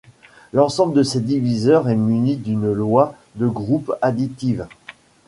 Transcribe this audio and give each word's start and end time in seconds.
L'ensemble 0.51 0.95
de 0.95 1.03
ces 1.03 1.19
diviseurs 1.21 1.87
est 1.87 1.95
muni 1.95 2.35
d'une 2.35 2.73
loi 2.73 3.13
de 3.35 3.47
groupe 3.47 3.93
additive. 4.01 4.65